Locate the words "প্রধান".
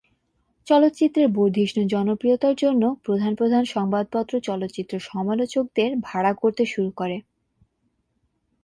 3.05-3.31, 3.35-3.63